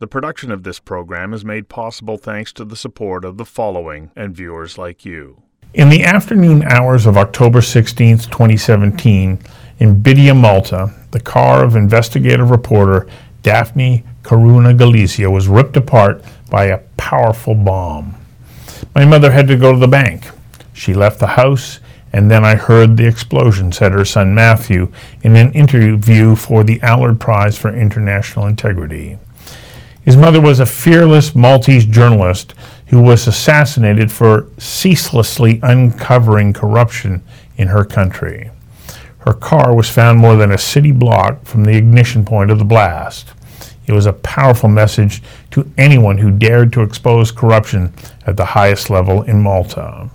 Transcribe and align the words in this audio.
The 0.00 0.06
production 0.06 0.50
of 0.50 0.62
this 0.62 0.80
program 0.80 1.34
is 1.34 1.44
made 1.44 1.68
possible 1.68 2.16
thanks 2.16 2.54
to 2.54 2.64
the 2.64 2.74
support 2.74 3.22
of 3.22 3.36
the 3.36 3.44
following 3.44 4.10
and 4.16 4.34
viewers 4.34 4.78
like 4.78 5.04
you. 5.04 5.42
In 5.74 5.90
the 5.90 6.04
afternoon 6.04 6.62
hours 6.64 7.04
of 7.04 7.18
October 7.18 7.60
16, 7.60 8.16
2017, 8.18 9.38
in 9.78 10.02
Bidnija, 10.02 10.34
Malta, 10.34 10.94
the 11.10 11.20
car 11.20 11.62
of 11.64 11.76
investigative 11.76 12.50
reporter 12.50 13.06
Daphne 13.42 14.04
Caruana 14.22 14.76
Galizia 14.76 15.30
was 15.30 15.48
ripped 15.48 15.76
apart 15.76 16.24
by 16.50 16.64
a 16.64 16.78
powerful 16.96 17.54
bomb. 17.54 18.14
My 18.94 19.04
mother 19.04 19.30
had 19.30 19.48
to 19.48 19.56
go 19.56 19.72
to 19.72 19.78
the 19.78 19.86
bank. 19.86 20.28
She 20.72 20.94
left 20.94 21.20
the 21.20 21.26
house, 21.26 21.78
and 22.12 22.30
then 22.30 22.44
I 22.44 22.56
heard 22.56 22.96
the 22.96 23.06
explosion, 23.06 23.72
said 23.72 23.92
her 23.92 24.04
son 24.04 24.34
Matthew 24.34 24.92
in 25.22 25.36
an 25.36 25.52
interview 25.52 26.34
for 26.34 26.64
the 26.64 26.80
Allard 26.82 27.20
Prize 27.20 27.56
for 27.56 27.74
International 27.74 28.46
Integrity. 28.46 29.18
His 30.02 30.16
mother 30.16 30.40
was 30.40 30.60
a 30.60 30.66
fearless 30.66 31.34
Maltese 31.34 31.84
journalist 31.84 32.54
who 32.86 33.00
was 33.00 33.28
assassinated 33.28 34.10
for 34.10 34.46
ceaselessly 34.58 35.60
uncovering 35.62 36.52
corruption 36.52 37.22
in 37.56 37.68
her 37.68 37.84
country. 37.84 38.50
Her 39.18 39.34
car 39.34 39.74
was 39.74 39.90
found 39.90 40.18
more 40.18 40.34
than 40.36 40.50
a 40.50 40.58
city 40.58 40.92
block 40.92 41.44
from 41.44 41.64
the 41.64 41.76
ignition 41.76 42.24
point 42.24 42.50
of 42.50 42.58
the 42.58 42.64
blast. 42.64 43.34
It 43.86 43.92
was 43.92 44.06
a 44.06 44.12
powerful 44.12 44.68
message 44.68 45.22
to 45.50 45.70
anyone 45.76 46.18
who 46.18 46.30
dared 46.30 46.72
to 46.72 46.82
expose 46.82 47.30
corruption 47.30 47.92
at 48.26 48.36
the 48.36 48.46
highest 48.46 48.88
level 48.88 49.22
in 49.22 49.42
Malta. 49.42 50.08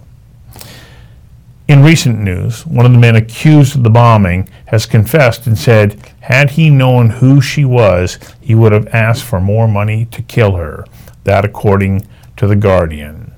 In 1.67 1.81
recent 1.81 2.19
news, 2.19 2.63
one 2.67 2.85
of 2.85 2.91
the 2.91 2.99
men 2.99 3.15
accused 3.15 3.75
of 3.75 3.81
the 3.81 3.89
bombing 3.89 4.47
has 4.67 4.85
confessed 4.85 5.47
and 5.47 5.57
said, 5.57 5.99
had 6.21 6.51
he 6.51 6.69
known 6.69 7.09
who 7.09 7.41
she 7.41 7.65
was, 7.65 8.19
he 8.39 8.53
would 8.53 8.71
have 8.71 8.88
asked 8.89 9.23
for 9.23 9.41
more 9.41 9.67
money 9.67 10.05
to 10.05 10.21
kill 10.21 10.57
her. 10.57 10.85
That, 11.23 11.44
according 11.44 12.07
to 12.38 12.45
The 12.45 12.55
Guardian. 12.55 13.33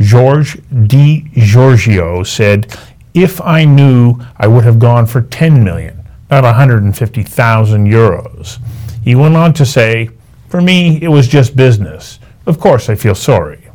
George 0.00 0.56
Degiorgio 0.70 2.26
said, 2.26 2.76
If 3.14 3.40
I 3.40 3.64
knew, 3.64 4.20
I 4.36 4.48
would 4.48 4.64
have 4.64 4.80
gone 4.80 5.06
for 5.06 5.22
10 5.22 5.62
million, 5.62 6.04
not 6.32 6.42
150,000 6.42 7.86
euros. 7.86 8.58
He 9.04 9.14
went 9.14 9.36
on 9.36 9.52
to 9.54 9.64
say, 9.64 10.10
For 10.48 10.60
me, 10.60 11.00
it 11.00 11.08
was 11.08 11.28
just 11.28 11.54
business. 11.54 12.18
Of 12.44 12.58
course, 12.58 12.88
I 12.88 12.96
feel 12.96 13.14
sorry. 13.14 13.68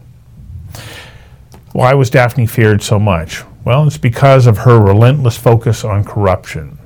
Why 1.71 1.93
was 1.93 2.09
Daphne 2.09 2.47
feared 2.47 2.83
so 2.83 2.99
much? 2.99 3.43
Well, 3.66 3.88
it's 3.88 3.97
because 3.97 4.45
of 4.45 4.59
her 4.59 4.80
relentless 4.80 5.38
focus 5.38 5.83
on 5.83 6.03
corruption. 6.03 6.78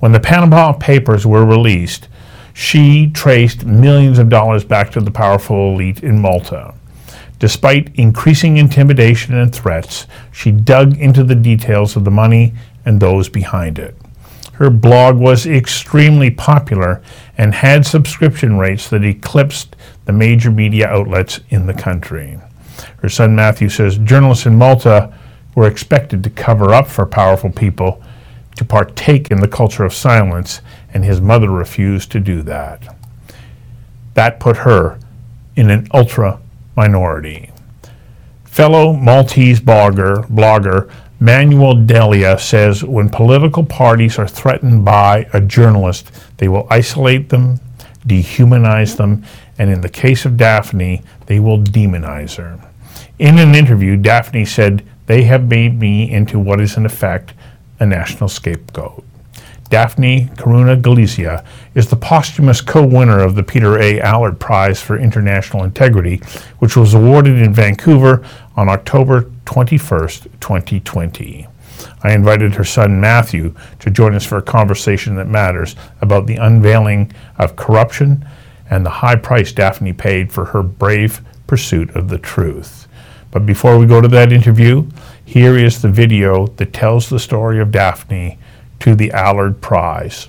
When 0.00 0.12
the 0.12 0.20
Panama 0.20 0.72
Papers 0.72 1.26
were 1.26 1.44
released, 1.46 2.08
she 2.52 3.10
traced 3.10 3.64
millions 3.64 4.18
of 4.18 4.28
dollars 4.28 4.64
back 4.64 4.90
to 4.92 5.00
the 5.00 5.10
powerful 5.10 5.72
elite 5.72 6.02
in 6.02 6.20
Malta. 6.20 6.74
Despite 7.38 7.94
increasing 7.96 8.56
intimidation 8.56 9.34
and 9.34 9.54
threats, 9.54 10.06
she 10.32 10.50
dug 10.50 10.98
into 10.98 11.22
the 11.22 11.34
details 11.34 11.96
of 11.96 12.04
the 12.04 12.10
money 12.10 12.54
and 12.84 12.98
those 12.98 13.28
behind 13.28 13.78
it. 13.78 13.94
Her 14.54 14.70
blog 14.70 15.16
was 15.16 15.46
extremely 15.46 16.30
popular 16.30 17.02
and 17.36 17.54
had 17.54 17.84
subscription 17.84 18.56
rates 18.56 18.88
that 18.88 19.04
eclipsed 19.04 19.76
the 20.06 20.12
major 20.12 20.50
media 20.50 20.88
outlets 20.88 21.40
in 21.50 21.66
the 21.66 21.74
country. 21.74 22.38
Her 23.02 23.10
son 23.10 23.36
Matthew 23.36 23.68
says 23.68 23.98
journalists 23.98 24.46
in 24.46 24.56
Malta 24.56 25.12
were 25.56 25.66
expected 25.66 26.22
to 26.22 26.30
cover 26.30 26.72
up 26.72 26.86
for 26.86 27.04
powerful 27.04 27.50
people, 27.50 28.00
to 28.54 28.64
partake 28.64 29.32
in 29.32 29.40
the 29.40 29.48
culture 29.48 29.84
of 29.84 29.92
silence, 29.92 30.60
and 30.94 31.04
his 31.04 31.20
mother 31.20 31.50
refused 31.50 32.12
to 32.12 32.20
do 32.20 32.42
that. 32.42 32.96
That 34.14 34.38
put 34.38 34.58
her 34.58 35.00
in 35.56 35.70
an 35.70 35.88
ultra 35.92 36.38
minority. 36.76 37.50
Fellow 38.44 38.92
Maltese 38.92 39.60
blogger, 39.60 40.26
blogger 40.28 40.90
Manuel 41.18 41.74
Delia 41.74 42.38
says 42.38 42.84
when 42.84 43.08
political 43.08 43.64
parties 43.64 44.18
are 44.18 44.28
threatened 44.28 44.84
by 44.84 45.26
a 45.32 45.40
journalist, 45.40 46.10
they 46.36 46.48
will 46.48 46.66
isolate 46.68 47.30
them, 47.30 47.58
dehumanize 48.06 48.96
them, 48.96 49.24
and 49.58 49.70
in 49.70 49.80
the 49.80 49.88
case 49.88 50.26
of 50.26 50.36
Daphne, 50.36 51.02
they 51.24 51.40
will 51.40 51.58
demonize 51.58 52.36
her. 52.36 52.60
In 53.18 53.38
an 53.38 53.54
interview, 53.54 53.96
Daphne 53.96 54.44
said 54.44 54.84
they 55.06 55.22
have 55.24 55.48
made 55.48 55.78
me 55.78 56.10
into 56.10 56.38
what 56.38 56.60
is, 56.60 56.76
in 56.76 56.86
effect, 56.86 57.32
a 57.80 57.86
national 57.86 58.28
scapegoat. 58.28 59.04
Daphne 59.68 60.26
Caruana 60.36 60.80
Galizia 60.80 61.44
is 61.74 61.88
the 61.88 61.96
posthumous 61.96 62.60
co-winner 62.60 63.20
of 63.20 63.34
the 63.34 63.42
Peter 63.42 63.78
A. 63.80 64.00
Allard 64.00 64.38
Prize 64.38 64.80
for 64.80 64.96
International 64.96 65.64
Integrity, 65.64 66.18
which 66.60 66.76
was 66.76 66.94
awarded 66.94 67.40
in 67.40 67.52
Vancouver 67.52 68.24
on 68.56 68.68
October 68.68 69.30
21, 69.44 70.08
2020. 70.40 71.48
I 72.02 72.12
invited 72.12 72.54
her 72.54 72.64
son 72.64 73.00
Matthew 73.00 73.54
to 73.80 73.90
join 73.90 74.14
us 74.14 74.24
for 74.24 74.38
a 74.38 74.42
conversation 74.42 75.16
that 75.16 75.26
matters 75.26 75.74
about 76.00 76.26
the 76.26 76.36
unveiling 76.36 77.12
of 77.38 77.56
corruption 77.56 78.24
and 78.70 78.84
the 78.84 78.90
high 78.90 79.16
price 79.16 79.52
Daphne 79.52 79.92
paid 79.92 80.32
for 80.32 80.46
her 80.46 80.62
brave 80.62 81.22
pursuit 81.46 81.90
of 81.94 82.08
the 82.08 82.18
truth. 82.18 82.85
But 83.36 83.44
before 83.44 83.76
we 83.76 83.84
go 83.84 84.00
to 84.00 84.08
that 84.08 84.32
interview, 84.32 84.86
here 85.22 85.58
is 85.58 85.82
the 85.82 85.90
video 85.90 86.46
that 86.56 86.72
tells 86.72 87.10
the 87.10 87.18
story 87.18 87.60
of 87.60 87.70
Daphne 87.70 88.38
to 88.80 88.94
the 88.94 89.12
Allard 89.12 89.60
Prize. 89.60 90.28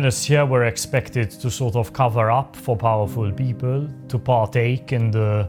Journalists 0.00 0.24
here 0.24 0.46
were 0.46 0.64
expected 0.64 1.30
to 1.30 1.50
sort 1.50 1.76
of 1.76 1.92
cover 1.92 2.30
up 2.30 2.56
for 2.56 2.74
powerful 2.74 3.30
people, 3.30 3.86
to 4.08 4.18
partake 4.18 4.92
in 4.92 5.10
the 5.10 5.46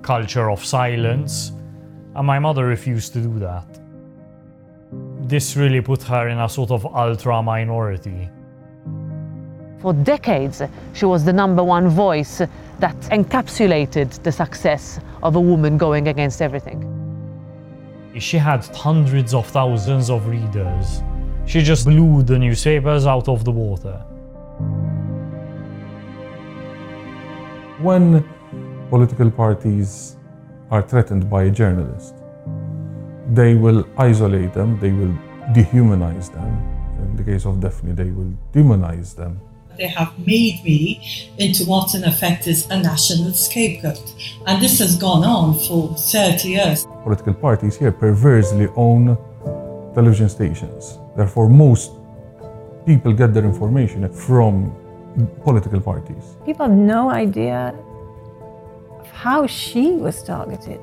culture 0.00 0.48
of 0.50 0.64
silence, 0.64 1.52
and 2.14 2.26
my 2.26 2.38
mother 2.38 2.64
refused 2.66 3.12
to 3.12 3.20
do 3.20 3.38
that. 3.40 3.66
This 5.28 5.54
really 5.54 5.82
put 5.82 6.02
her 6.04 6.28
in 6.28 6.38
a 6.38 6.48
sort 6.48 6.70
of 6.70 6.86
ultra 6.86 7.42
minority. 7.42 8.30
For 9.80 9.92
decades, 9.92 10.62
she 10.94 11.04
was 11.04 11.22
the 11.22 11.34
number 11.34 11.62
one 11.62 11.90
voice 11.90 12.38
that 12.78 12.96
encapsulated 13.10 14.22
the 14.22 14.32
success 14.32 14.98
of 15.22 15.36
a 15.36 15.40
woman 15.40 15.76
going 15.76 16.08
against 16.08 16.40
everything. 16.40 16.80
She 18.18 18.38
had 18.38 18.64
hundreds 18.74 19.34
of 19.34 19.46
thousands 19.46 20.08
of 20.08 20.26
readers. 20.26 21.02
She 21.50 21.62
just 21.62 21.84
blew 21.84 22.22
the 22.22 22.38
newspapers 22.38 23.06
out 23.06 23.26
of 23.26 23.44
the 23.44 23.50
water. 23.50 23.96
When 27.82 28.22
political 28.88 29.32
parties 29.32 30.16
are 30.70 30.80
threatened 30.80 31.28
by 31.28 31.42
a 31.42 31.50
journalist, 31.50 32.14
they 33.32 33.56
will 33.56 33.84
isolate 33.98 34.54
them, 34.54 34.78
they 34.78 34.92
will 34.92 35.12
dehumanize 35.52 36.32
them. 36.32 36.50
In 37.02 37.16
the 37.16 37.24
case 37.24 37.44
of 37.44 37.58
Daphne, 37.58 37.94
they 37.94 38.12
will 38.12 38.32
demonize 38.52 39.16
them. 39.16 39.40
They 39.76 39.88
have 39.88 40.16
made 40.20 40.62
me 40.62 41.02
into 41.36 41.64
what 41.64 41.96
in 41.96 42.04
effect 42.04 42.46
is 42.46 42.70
a 42.70 42.80
national 42.80 43.32
scapegoat. 43.32 44.14
And 44.46 44.62
this 44.62 44.78
has 44.78 44.96
gone 44.96 45.24
on 45.24 45.58
for 45.58 45.96
30 45.96 46.48
years. 46.48 46.86
Political 47.02 47.34
parties 47.34 47.76
here 47.76 47.90
perversely 47.90 48.68
own 48.76 49.18
television 49.96 50.28
stations. 50.28 50.99
Therefore, 51.16 51.48
most 51.48 51.92
people 52.86 53.12
get 53.12 53.34
their 53.34 53.44
information 53.44 54.08
from 54.12 54.74
political 55.44 55.80
parties. 55.80 56.36
People 56.44 56.66
have 56.66 56.76
no 56.76 57.10
idea 57.10 57.74
of 58.98 59.06
how 59.10 59.46
she 59.46 59.92
was 59.92 60.22
targeted 60.22 60.80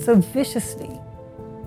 so 0.00 0.16
viciously. 0.16 1.00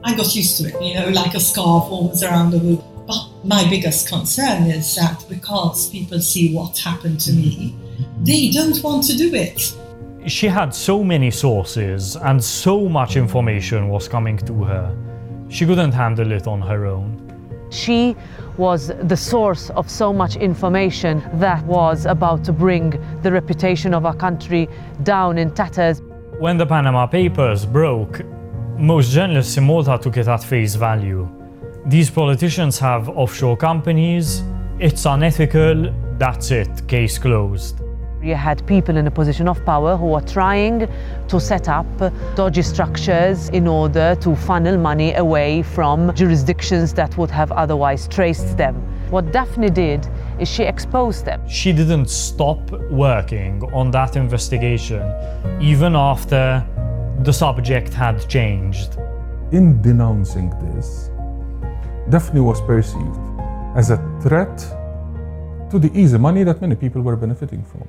I 0.04 0.16
got 0.16 0.36
used 0.36 0.58
to 0.58 0.68
it, 0.68 0.82
you 0.82 0.96
know, 0.96 1.10
like 1.10 1.34
a 1.36 1.40
scarf 1.40 1.84
almost 1.86 2.24
around 2.24 2.52
the 2.52 2.60
room. 2.60 2.84
But 3.08 3.30
my 3.44 3.68
biggest 3.70 4.08
concern 4.08 4.64
is 4.64 4.96
that 4.96 5.26
because 5.30 5.90
people 5.90 6.20
see 6.20 6.56
what 6.56 6.78
happened 6.78 7.20
to 7.22 7.34
me, 7.34 7.76
they 8.24 8.50
don't 8.50 8.82
want 8.84 9.04
to 9.06 9.18
do 9.18 9.34
it. 9.34 9.76
She 10.28 10.48
had 10.48 10.74
so 10.74 11.04
many 11.04 11.32
sources 11.32 12.16
and 12.16 12.44
so 12.44 12.88
much 12.88 13.16
information 13.16 13.90
was 13.90 14.08
coming 14.08 14.38
to 14.38 14.64
her. 14.64 14.96
She 15.50 15.66
couldn't 15.66 15.92
handle 15.92 16.32
it 16.32 16.48
on 16.48 16.62
her 16.62 16.86
own. 16.86 17.31
She 17.72 18.16
was 18.58 18.92
the 19.04 19.18
source 19.18 19.70
of 19.72 19.90
so 19.90 20.14
much 20.14 20.36
information 20.36 21.24
that 21.36 21.66
was 21.66 22.06
about 22.06 22.44
to 22.44 22.54
bring 22.54 22.92
the 23.24 23.32
reputation 23.32 23.94
of 23.94 24.06
our 24.06 24.16
country 24.16 24.70
down 25.04 25.38
in 25.38 25.52
tatters. 25.52 26.02
When 26.38 26.58
the 26.58 26.66
Panama 26.66 27.08
Papers 27.08 27.66
broke, 27.66 28.22
Most 28.78 29.12
journalists 29.12 29.58
in 29.58 29.66
Malta 29.66 30.00
took 30.02 30.18
it 30.18 30.28
at 30.28 30.44
face 30.44 30.74
value. 30.74 31.30
These 31.86 32.10
politicians 32.10 32.80
have 32.80 33.10
offshore 33.10 33.56
companies, 33.56 34.42
it's 34.80 35.06
unethical, 35.06 35.94
that's 36.18 36.50
it, 36.50 36.88
case 36.88 37.20
closed. 37.20 37.80
You 38.24 38.36
had 38.36 38.64
people 38.68 38.98
in 38.98 39.08
a 39.08 39.12
position 39.12 39.48
of 39.48 39.66
power 39.66 39.98
who 39.98 40.06
were 40.06 40.22
trying 40.22 40.88
to 41.28 41.40
set 41.40 41.68
up 41.68 41.88
dodgy 42.36 42.62
structures 42.62 43.50
in 43.50 43.68
order 43.68 44.16
to 44.22 44.36
funnel 44.36 44.78
money 44.78 45.16
away 45.16 45.64
from 45.64 46.14
jurisdictions 46.14 46.94
that 46.94 47.18
would 47.18 47.32
have 47.32 47.52
otherwise 47.52 48.08
traced 48.08 48.58
them. 48.58 48.76
What 49.10 49.32
Daphne 49.32 49.72
did 49.72 50.08
is 50.40 50.48
she 50.48 50.62
exposed 50.64 51.26
them. 51.26 51.42
She 51.50 51.74
didn't 51.74 52.12
stop 52.12 52.70
working 52.92 53.64
on 53.74 53.90
that 53.90 54.16
investigation 54.16 55.02
even 55.60 55.96
after 55.96 56.64
the 57.24 57.34
subject 57.34 57.92
had 57.92 58.30
changed. 58.30 58.98
In 59.52 59.82
denouncing 59.82 60.52
this, 60.62 61.10
Daphne 62.10 62.40
was 62.40 62.62
perceived 62.62 63.20
as 63.76 63.90
a 63.90 63.98
threat 64.22 64.60
to 65.72 65.80
the 65.80 65.90
easy 66.00 66.20
money 66.20 66.44
that 66.44 66.62
many 66.62 66.76
people 66.76 67.02
were 67.02 67.16
benefiting 67.16 67.64
from. 67.64 67.88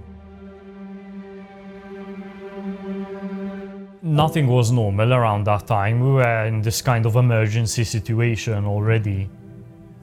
Nothing 4.05 4.49
was 4.49 4.73
normal 4.73 5.13
around 5.13 5.45
that 5.45 5.69
time. 5.69 6.01
We 6.01 6.11
were 6.11 6.45
in 6.47 6.61
this 6.61 6.83
kind 6.83 7.07
of 7.07 7.15
emergency 7.15 7.85
situation 7.85 8.65
already. 8.65 9.31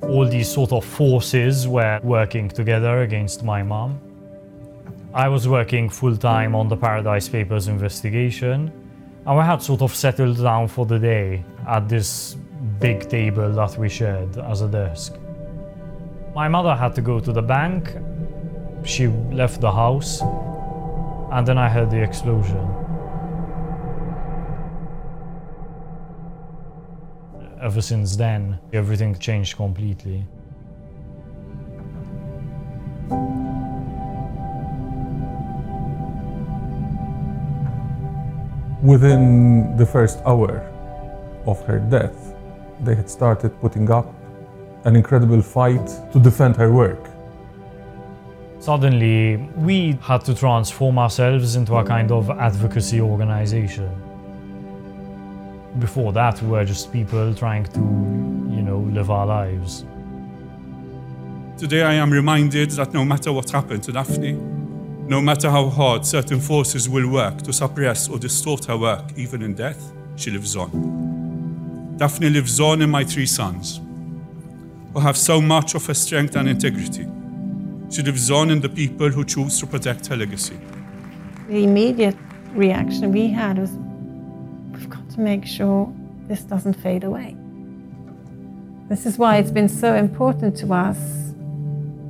All 0.02 0.26
these 0.26 0.50
sort 0.50 0.72
of 0.72 0.86
forces 0.86 1.68
were 1.68 2.00
working 2.02 2.48
together 2.48 3.02
against 3.02 3.44
my 3.44 3.62
mom. 3.62 4.00
I 5.14 5.28
was 5.28 5.50
working 5.50 5.90
full 5.90 6.16
time 6.16 6.56
on 6.56 6.70
the 6.70 6.78
Paradise 6.78 7.28
Papers 7.28 7.68
investigation, 7.68 8.72
and 9.26 9.38
we 9.38 9.44
had 9.44 9.62
sort 9.62 9.82
of 9.82 9.94
settled 9.94 10.42
down 10.42 10.70
for 10.70 10.86
the 10.86 10.98
day 10.98 11.44
at 11.68 11.90
this 11.90 12.38
big 12.80 13.10
table 13.10 13.52
that 13.52 13.78
we 13.78 13.90
shared 13.90 14.38
as 14.38 14.62
a 14.62 14.70
desk. 14.70 15.16
My 16.34 16.48
mother 16.48 16.74
had 16.74 16.96
to 16.96 17.02
go 17.02 17.20
to 17.20 17.34
the 17.34 17.42
bank, 17.42 17.98
she 18.86 19.08
left 19.08 19.60
the 19.60 19.74
house, 19.74 20.22
and 21.34 21.46
then 21.46 21.58
I 21.58 21.68
heard 21.68 21.92
the 21.92 22.02
explosion. 22.02 22.80
Ever 27.62 27.82
since 27.82 28.16
then, 28.16 28.58
everything 28.74 29.18
changed 29.18 29.56
completely. 29.56 30.26
Within 38.82 39.76
the 39.76 39.86
first 39.86 40.20
hour 40.26 40.62
of 41.46 41.62
her 41.66 41.80
death, 41.80 42.34
they 42.82 42.96
had 42.96 43.10
started 43.10 43.60
putting 43.60 43.92
up 43.92 44.08
an 44.86 44.96
incredible 44.96 45.42
fight 45.42 45.86
to 46.14 46.20
defend 46.20 46.56
her 46.56 46.72
work. 46.72 47.10
Suddenly, 48.60 49.38
we 49.58 49.98
had 50.02 50.24
to 50.26 50.34
transform 50.34 50.98
ourselves 50.98 51.56
into 51.58 51.76
a 51.76 51.84
kind 51.84 52.12
of 52.12 52.30
advocacy 52.30 53.02
organization. 53.02 54.09
Before 55.78 56.12
that, 56.14 56.42
we 56.42 56.50
were 56.50 56.66
just 56.66 56.92
people 56.92 57.34
trying 57.36 57.66
to, 57.66 57.80
you 57.80 58.62
know, 58.64 58.80
live 58.80 59.12
our 59.12 59.28
lives. 59.28 59.86
Today 61.58 61.84
I 61.84 61.94
am 61.94 62.12
reminded 62.12 62.72
that 62.72 62.94
no 62.94 63.06
matter 63.06 63.32
what 63.32 63.50
happened 63.52 63.84
to 63.84 63.92
Daphne, 63.92 64.34
no 64.34 65.22
matter 65.22 65.50
how 65.50 65.70
hard 65.70 66.06
certain 66.06 66.40
forces 66.40 66.90
will 66.90 67.08
work 67.10 67.42
to 67.44 67.54
suppress 67.54 68.10
or 68.10 68.18
distort 68.18 68.66
her 68.66 68.78
work, 68.78 69.12
even 69.16 69.42
in 69.42 69.54
death, 69.54 69.92
she 70.16 70.32
lives 70.32 70.56
on. 70.56 71.96
Daphne 71.98 72.30
lives 72.30 72.60
on 72.60 72.82
in 72.82 72.90
my 72.90 73.04
three 73.04 73.26
sons, 73.26 73.80
who 74.94 75.00
have 75.00 75.18
so 75.18 75.40
much 75.42 75.76
of 75.76 75.86
her 75.86 75.94
strength 75.94 76.36
and 76.36 76.48
integrity. 76.48 77.08
She 77.92 78.02
lives 78.02 78.32
on 78.32 78.50
in 78.50 78.62
the 78.62 78.70
people 78.70 79.10
who 79.10 79.24
choose 79.26 79.60
to 79.60 79.68
protect 79.68 80.08
her 80.08 80.16
legacy. 80.16 80.58
The 81.48 81.64
immediate 81.64 82.18
reaction 82.54 83.12
we 83.12 83.28
had 83.28 83.58
was 83.58 83.72
we've 83.72 83.78
got 83.78 83.89
to 85.20 85.24
make 85.24 85.46
sure 85.46 85.94
this 86.28 86.42
doesn't 86.44 86.76
fade 86.76 87.04
away. 87.04 87.36
This 88.88 89.06
is 89.06 89.18
why 89.18 89.38
it's 89.38 89.52
been 89.52 89.70
so 89.70 89.94
important 89.94 90.56
to 90.58 90.74
us, 90.74 91.34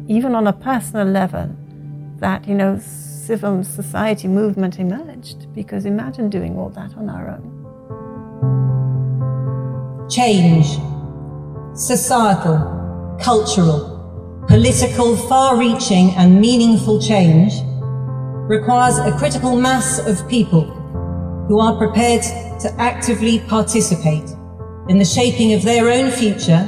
even 0.07 0.35
on 0.35 0.47
a 0.47 0.53
personal 0.53 1.07
level, 1.07 1.49
that 2.17 2.47
you 2.47 2.55
know 2.55 2.79
civil 2.79 3.63
society 3.63 4.27
movement 4.27 4.79
emerged. 4.79 5.53
Because 5.53 5.85
imagine 5.85 6.29
doing 6.29 6.57
all 6.57 6.69
that 6.69 6.95
on 6.97 7.09
our 7.09 7.29
own. 7.35 7.45
Change. 10.09 10.67
Societal, 11.75 13.17
cultural, 13.21 14.45
political, 14.47 15.17
far 15.29 15.57
reaching, 15.57 16.11
and 16.11 16.39
meaningful 16.39 17.01
change 17.01 17.53
requires 18.55 18.97
a 18.99 19.11
critical 19.17 19.55
mass 19.55 19.99
of 19.99 20.27
people 20.29 20.78
who 21.49 21.59
are 21.59 21.75
prepared 21.75 22.21
to 22.61 22.71
actively 22.77 23.39
participate 23.39 24.29
in 24.87 24.99
the 24.99 25.03
shaping 25.03 25.53
of 25.53 25.63
their 25.63 25.89
own 25.89 26.11
future, 26.11 26.63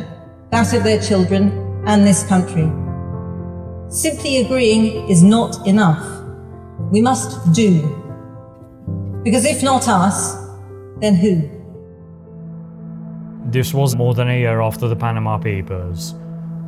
that 0.49 0.73
of 0.73 0.83
their 0.83 0.99
children, 0.99 1.83
and 1.85 2.05
this 2.05 2.23
country. 2.27 2.67
Simply 3.89 4.37
agreeing 4.37 5.07
is 5.07 5.21
not 5.21 5.67
enough. 5.67 6.03
We 6.91 6.99
must 6.99 7.53
do. 7.53 7.79
Because 9.23 9.45
if 9.45 9.61
not 9.61 9.87
us, 9.87 10.35
then 10.99 11.13
who? 11.13 11.47
This 13.51 13.75
was 13.75 13.95
more 13.95 14.15
than 14.15 14.29
a 14.29 14.39
year 14.39 14.61
after 14.61 14.87
the 14.87 14.95
Panama 14.95 15.37
Papers. 15.37 16.15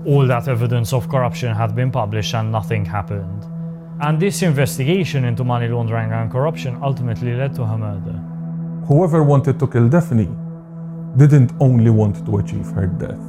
All 0.06 0.28
that 0.28 0.48
evidence 0.48 0.94
of 0.94 1.10
corruption 1.10 1.56
had 1.56 1.76
been 1.76 1.90
published 1.90 2.36
and 2.36 2.52
nothing 2.52 2.86
happened. 2.86 3.44
And 4.04 4.20
this 4.20 4.42
investigation 4.42 5.24
into 5.24 5.46
money 5.46 5.70
laundering 5.70 6.12
and 6.12 6.30
corruption 6.30 6.78
ultimately 6.82 7.34
led 7.36 7.56
to 7.56 7.66
her 7.66 7.78
murder. 7.78 8.20
Whoever 8.86 9.24
wanted 9.24 9.58
to 9.60 9.66
kill 9.66 9.88
Daphne 9.88 10.28
didn't 11.16 11.54
only 11.62 11.90
want 11.90 12.26
to 12.26 12.38
achieve 12.40 12.68
her 12.72 12.88
death, 12.88 13.26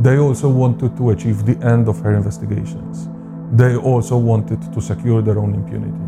they 0.00 0.16
also 0.16 0.48
wanted 0.48 0.96
to 0.96 1.10
achieve 1.10 1.44
the 1.44 1.58
end 1.66 1.86
of 1.88 1.98
her 2.00 2.14
investigations. 2.14 3.10
They 3.52 3.76
also 3.76 4.16
wanted 4.16 4.72
to 4.72 4.80
secure 4.80 5.20
their 5.20 5.38
own 5.38 5.52
impunity. 5.52 6.04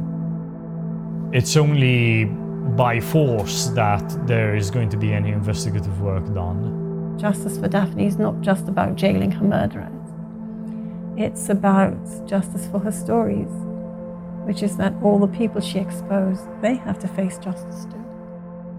It's 1.36 1.54
only 1.58 2.24
by 2.76 2.98
force 2.98 3.66
that 3.74 4.26
there 4.26 4.56
is 4.56 4.70
going 4.70 4.88
to 4.88 4.96
be 4.96 5.12
any 5.12 5.32
investigative 5.32 6.00
work 6.00 6.24
done. 6.32 7.18
Justice 7.18 7.58
for 7.58 7.68
Daphne 7.68 8.06
is 8.06 8.16
not 8.16 8.40
just 8.40 8.68
about 8.68 8.96
jailing 8.96 9.32
her 9.32 9.44
murderers. 9.44 9.92
It's 11.18 11.50
about 11.50 11.98
justice 12.26 12.66
for 12.68 12.78
her 12.78 12.92
stories, 12.92 13.50
which 14.46 14.62
is 14.62 14.76
that 14.76 14.94
all 15.02 15.18
the 15.18 15.26
people 15.26 15.60
she 15.60 15.80
exposed, 15.80 16.44
they 16.62 16.76
have 16.76 17.00
to 17.00 17.08
face 17.08 17.36
justice 17.36 17.84
too. 17.86 18.04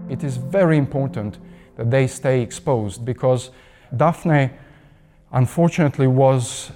It 0.08 0.24
is 0.24 0.38
very 0.38 0.78
important 0.78 1.38
that 1.76 1.90
they 1.90 2.06
stay 2.06 2.40
exposed 2.40 3.04
because 3.04 3.50
Daphne, 3.94 4.50
unfortunately, 5.32 6.06
was 6.06 6.72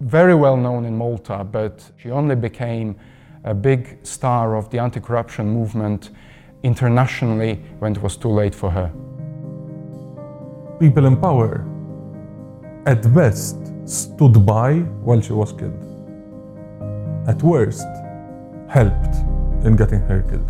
very 0.00 0.34
well 0.34 0.58
known 0.58 0.84
in 0.84 0.94
Malta, 0.98 1.44
but 1.44 1.90
she 1.96 2.10
only 2.10 2.36
became 2.36 2.94
a 3.44 3.54
big 3.54 3.98
star 4.02 4.54
of 4.54 4.68
the 4.68 4.78
anti 4.78 5.00
corruption 5.00 5.48
movement 5.48 6.10
internationally 6.62 7.54
when 7.78 7.92
it 7.92 8.02
was 8.02 8.18
too 8.18 8.28
late 8.28 8.54
for 8.54 8.70
her. 8.70 8.92
People 10.78 11.06
in 11.06 11.16
power, 11.16 11.64
at 12.84 13.14
best, 13.14 13.56
stood 13.86 14.44
by 14.44 14.74
while 15.04 15.22
she 15.22 15.32
was 15.32 15.52
killed. 15.52 15.82
At 17.26 17.42
worst, 17.42 17.86
helped 18.68 19.16
in 19.64 19.76
getting 19.76 20.00
her 20.00 20.22
killed. 20.22 20.48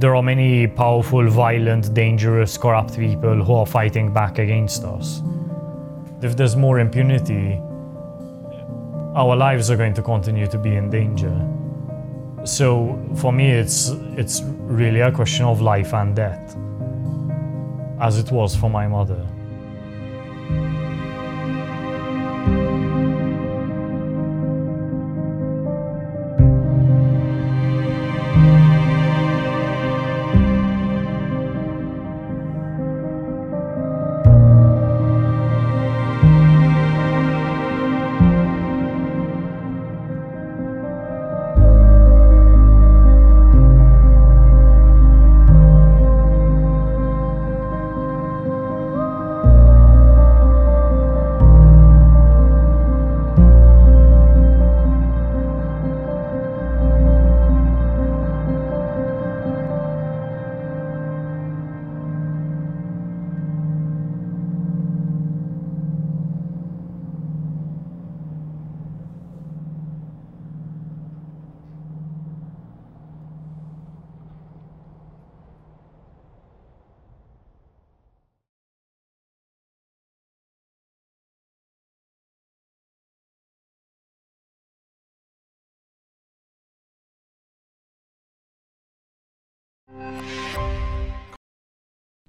There 0.00 0.14
are 0.14 0.22
many 0.22 0.66
powerful, 0.66 1.28
violent, 1.28 1.92
dangerous, 1.94 2.56
corrupt 2.56 2.96
people 2.96 3.44
who 3.44 3.54
are 3.54 3.66
fighting 3.66 4.12
back 4.12 4.38
against 4.38 4.84
us. 4.84 5.20
If 6.22 6.36
there's 6.36 6.54
more 6.54 6.78
impunity, 6.78 7.60
our 9.14 9.34
lives 9.34 9.70
are 9.70 9.76
going 9.76 9.94
to 9.94 10.02
continue 10.02 10.46
to 10.46 10.58
be 10.58 10.76
in 10.76 10.90
danger. 10.90 11.34
So 12.44 12.98
for 13.16 13.32
me, 13.32 13.50
it's 13.50 13.90
it's 14.16 14.42
really 14.44 15.00
a 15.00 15.10
question 15.10 15.44
of 15.44 15.60
life 15.60 15.92
and 15.92 16.14
death, 16.14 16.56
as 18.00 18.18
it 18.18 18.30
was 18.30 18.54
for 18.54 18.70
my 18.70 18.86
mother. 18.86 19.26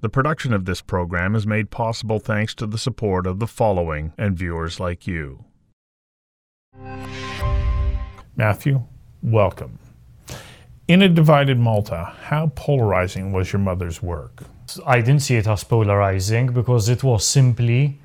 The 0.01 0.10
production 0.10 0.51
of 0.51 0.65
this 0.65 0.81
program 0.81 1.36
is 1.36 1.46
made 1.46 1.70
possible 1.70 2.17
thanks 2.17 2.55
to 2.55 2.65
the 2.65 2.79
support 2.79 3.27
of 3.27 3.38
the 3.38 3.46
following 3.46 4.13
and 4.17 4.36
viewers 4.36 4.79
like 4.79 5.05
you. 5.05 5.46
Matthew, 8.36 8.81
welcome. 9.22 9.77
In 10.88 11.03
a 11.03 11.08
divided 11.08 11.60
Malta, 11.60 12.15
how 12.24 12.51
polarizing 12.55 13.31
was 13.31 13.53
your 13.53 13.60
mother's 13.60 14.01
work? 14.01 14.41
I 14.88 15.01
didn't 15.01 15.22
see 15.22 15.36
it 15.36 15.46
as 15.46 15.63
polarizing 15.63 16.48
because 16.51 16.89
it 16.89 17.03
was 17.03 17.24
simply 17.24 18.00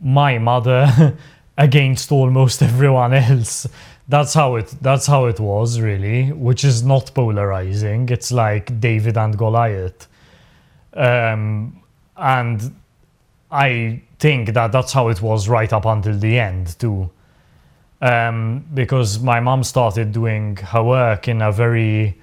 my 0.00 0.38
mother 0.38 1.18
against 1.58 2.10
almost 2.10 2.62
everyone 2.70 3.12
else. 3.12 3.66
That's 4.08 4.32
how 4.32 4.56
it 4.56 4.74
that's 4.80 5.06
how 5.06 5.26
it 5.26 5.38
was 5.38 5.80
really, 5.80 6.32
which 6.32 6.64
is 6.64 6.82
not 6.82 7.12
polarizing. 7.14 8.08
It's 8.08 8.32
like 8.32 8.80
David 8.80 9.18
and 9.18 9.36
Goliath. 9.36 10.08
Um, 10.94 11.82
and 12.16 12.74
I 13.50 14.02
think 14.18 14.52
that 14.54 14.72
that's 14.72 14.92
how 14.92 15.08
it 15.08 15.22
was 15.22 15.48
right 15.48 15.72
up 15.72 15.86
until 15.86 16.18
the 16.18 16.38
end 16.38 16.78
too. 16.78 17.10
Um, 18.02 18.64
because 18.72 19.20
my 19.20 19.40
mom 19.40 19.62
started 19.62 20.12
doing 20.12 20.56
her 20.56 20.82
work 20.82 21.28
in 21.28 21.42
a 21.42 21.52
very 21.52 22.18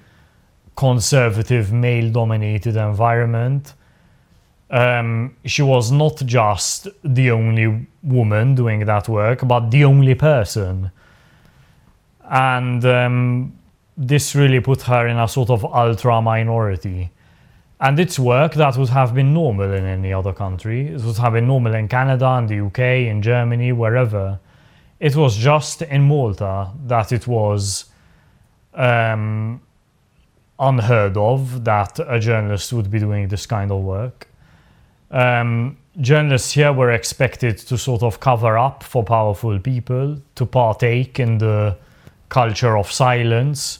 conservative, 0.76 1.72
male 1.72 2.10
dominated 2.10 2.76
environment. 2.76 3.74
Um, 4.70 5.36
she 5.44 5.62
was 5.62 5.90
not 5.90 6.16
just 6.24 6.88
the 7.02 7.30
only 7.30 7.86
woman 8.02 8.54
doing 8.54 8.84
that 8.84 9.08
work, 9.08 9.46
but 9.46 9.70
the 9.70 9.84
only 9.84 10.14
person. 10.14 10.90
And 12.30 12.84
um, 12.84 13.58
this 13.96 14.34
really 14.34 14.60
put 14.60 14.82
her 14.82 15.06
in 15.08 15.18
a 15.18 15.26
sort 15.26 15.50
of 15.50 15.64
ultra 15.64 16.20
minority. 16.20 17.10
And 17.80 18.00
it's 18.00 18.18
work 18.18 18.54
that 18.54 18.76
would 18.76 18.88
have 18.88 19.14
been 19.14 19.32
normal 19.32 19.72
in 19.72 19.84
any 19.84 20.12
other 20.12 20.32
country. 20.32 20.88
It 20.88 21.00
would 21.02 21.16
have 21.18 21.32
been 21.32 21.46
normal 21.46 21.74
in 21.74 21.86
Canada, 21.86 22.36
in 22.38 22.46
the 22.46 22.66
UK, 22.66 23.08
in 23.08 23.22
Germany, 23.22 23.72
wherever. 23.72 24.40
It 24.98 25.14
was 25.14 25.36
just 25.36 25.82
in 25.82 26.02
Malta 26.02 26.72
that 26.86 27.12
it 27.12 27.28
was 27.28 27.84
um, 28.74 29.60
unheard 30.58 31.16
of 31.16 31.64
that 31.64 32.00
a 32.00 32.18
journalist 32.18 32.72
would 32.72 32.90
be 32.90 32.98
doing 32.98 33.28
this 33.28 33.46
kind 33.46 33.70
of 33.70 33.82
work. 33.82 34.28
Um, 35.10 35.78
journalists 36.00 36.52
here 36.52 36.72
were 36.72 36.92
expected 36.92 37.58
to 37.58 37.78
sort 37.78 38.02
of 38.02 38.18
cover 38.18 38.58
up 38.58 38.82
for 38.82 39.04
powerful 39.04 39.58
people, 39.58 40.20
to 40.34 40.46
partake 40.46 41.20
in 41.20 41.38
the 41.38 41.76
culture 42.28 42.76
of 42.76 42.90
silence, 42.90 43.78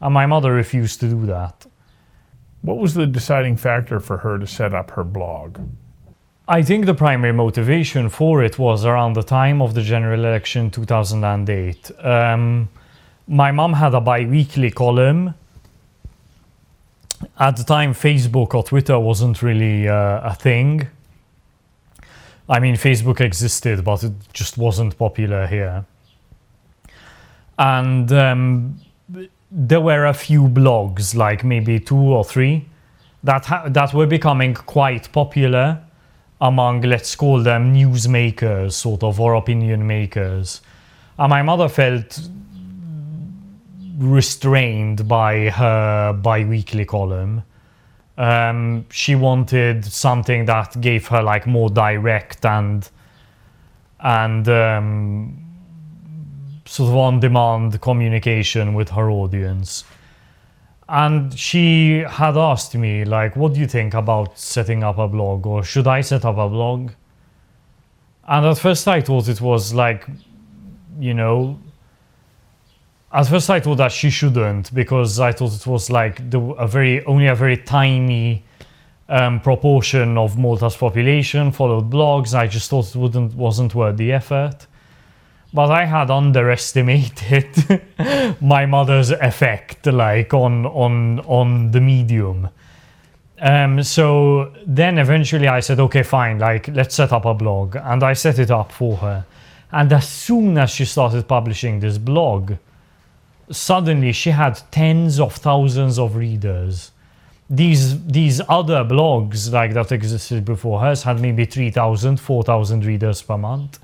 and 0.00 0.12
my 0.12 0.26
mother 0.26 0.52
refused 0.52 1.00
to 1.00 1.08
do 1.08 1.26
that. 1.26 1.66
What 2.62 2.78
was 2.78 2.94
the 2.94 3.06
deciding 3.06 3.56
factor 3.56 4.00
for 4.00 4.18
her 4.18 4.38
to 4.38 4.46
set 4.46 4.74
up 4.74 4.90
her 4.92 5.04
blog? 5.04 5.58
I 6.48 6.62
think 6.62 6.86
the 6.86 6.94
primary 6.94 7.32
motivation 7.32 8.08
for 8.08 8.42
it 8.42 8.58
was 8.58 8.84
around 8.84 9.12
the 9.12 9.22
time 9.22 9.60
of 9.60 9.74
the 9.74 9.82
general 9.82 10.24
election 10.24 10.70
2008. 10.70 11.90
Um, 12.04 12.68
my 13.26 13.52
mom 13.52 13.74
had 13.74 13.94
a 13.94 14.00
bi 14.00 14.24
weekly 14.24 14.70
column. 14.70 15.34
At 17.38 17.56
the 17.56 17.64
time, 17.64 17.92
Facebook 17.92 18.54
or 18.54 18.62
Twitter 18.62 18.98
wasn't 18.98 19.42
really 19.42 19.88
uh, 19.88 20.20
a 20.22 20.34
thing. 20.34 20.88
I 22.48 22.60
mean, 22.60 22.76
Facebook 22.76 23.20
existed, 23.20 23.84
but 23.84 24.02
it 24.02 24.12
just 24.32 24.56
wasn't 24.56 24.96
popular 24.96 25.46
here. 25.46 25.84
And 27.58 28.10
um, 28.12 28.80
there 29.50 29.80
were 29.80 30.06
a 30.06 30.14
few 30.14 30.42
blogs, 30.42 31.14
like 31.14 31.44
maybe 31.44 31.80
two 31.80 31.96
or 31.96 32.24
three, 32.24 32.66
that 33.24 33.46
ha- 33.46 33.68
that 33.68 33.94
were 33.94 34.06
becoming 34.06 34.54
quite 34.54 35.10
popular 35.12 35.80
among, 36.40 36.82
let's 36.82 37.16
call 37.16 37.42
them 37.42 37.74
newsmakers, 37.74 38.72
sort 38.72 39.02
of, 39.02 39.20
or 39.20 39.34
opinion 39.34 39.86
makers. 39.86 40.60
And 41.18 41.30
my 41.30 41.42
mother 41.42 41.68
felt 41.68 42.20
restrained 43.98 45.08
by 45.08 45.48
her 45.48 46.12
bi-weekly 46.12 46.84
column. 46.84 47.42
Um, 48.16 48.86
she 48.90 49.14
wanted 49.14 49.84
something 49.84 50.44
that 50.44 50.80
gave 50.80 51.08
her 51.08 51.22
like 51.22 51.46
more 51.46 51.70
direct 51.70 52.44
and 52.44 52.88
and 54.00 54.48
um, 54.48 55.47
sort 56.68 56.90
of 56.90 56.96
on-demand 56.96 57.80
communication 57.80 58.74
with 58.74 58.90
her 58.90 59.10
audience. 59.10 59.84
And 60.88 61.36
she 61.38 62.00
had 62.00 62.36
asked 62.36 62.74
me, 62.74 63.04
like, 63.04 63.36
what 63.36 63.54
do 63.54 63.60
you 63.60 63.66
think 63.66 63.94
about 63.94 64.38
setting 64.38 64.84
up 64.84 64.98
a 64.98 65.08
blog, 65.08 65.46
or 65.46 65.62
should 65.64 65.86
I 65.86 66.02
set 66.02 66.24
up 66.24 66.36
a 66.36 66.48
blog? 66.48 66.92
And 68.26 68.46
at 68.46 68.58
first 68.58 68.86
I 68.86 69.00
thought 69.00 69.28
it 69.28 69.40
was 69.40 69.72
like, 69.72 70.06
you 70.98 71.14
know, 71.14 71.58
at 73.10 73.26
first 73.26 73.48
I 73.48 73.60
thought 73.60 73.76
that 73.76 73.92
she 73.92 74.10
shouldn't 74.10 74.74
because 74.74 75.18
I 75.18 75.32
thought 75.32 75.54
it 75.54 75.66
was 75.66 75.88
like 75.90 76.30
the, 76.30 76.38
a 76.38 76.66
very 76.68 77.02
only 77.06 77.26
a 77.26 77.34
very 77.34 77.56
tiny 77.56 78.44
um, 79.08 79.40
proportion 79.40 80.18
of 80.18 80.36
Malta's 80.36 80.76
population 80.76 81.52
followed 81.52 81.88
blogs. 81.90 82.34
I 82.34 82.46
just 82.46 82.68
thought 82.68 82.86
it 82.94 82.96
wouldn't 82.96 83.34
wasn't 83.34 83.74
worth 83.74 83.96
the 83.96 84.12
effort. 84.12 84.66
But 85.52 85.70
I 85.70 85.86
had 85.86 86.10
underestimated 86.10 87.82
my 88.40 88.66
mother's 88.66 89.10
effect, 89.10 89.86
like 89.86 90.34
on 90.34 90.66
on 90.66 91.20
on 91.20 91.70
the 91.70 91.80
medium. 91.80 92.50
Um, 93.40 93.82
so 93.82 94.52
then 94.66 94.98
eventually 94.98 95.46
I 95.46 95.60
said, 95.60 95.78
okay, 95.78 96.02
fine, 96.02 96.38
like 96.38 96.68
let's 96.68 96.94
set 96.94 97.12
up 97.12 97.24
a 97.24 97.34
blog, 97.34 97.76
and 97.76 98.02
I 98.02 98.12
set 98.12 98.38
it 98.38 98.50
up 98.50 98.72
for 98.72 98.96
her. 98.96 99.24
And 99.70 99.92
as 99.92 100.08
soon 100.08 100.58
as 100.58 100.70
she 100.70 100.84
started 100.84 101.28
publishing 101.28 101.80
this 101.80 101.98
blog, 101.98 102.54
suddenly 103.50 104.12
she 104.12 104.30
had 104.30 104.60
tens 104.70 105.20
of 105.20 105.34
thousands 105.34 105.98
of 105.98 106.16
readers. 106.16 106.90
These 107.50 108.04
these 108.06 108.40
other 108.48 108.84
blogs 108.84 109.52
like 109.52 109.72
that 109.74 109.92
existed 109.92 110.44
before 110.44 110.80
hers 110.80 111.02
had 111.04 111.20
maybe 111.20 111.44
3,000, 111.46 112.18
4,000 112.20 112.84
readers 112.84 113.22
per 113.22 113.38
month. 113.38 113.78